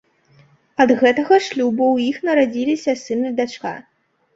Ад 0.85 0.89
гэтага 1.01 1.39
шлюбу 1.49 1.85
ў 1.95 1.97
іх 2.15 2.21
нарадзіліся 2.31 3.01
сын 3.07 3.19
і 3.31 3.41
дачка. 3.43 3.81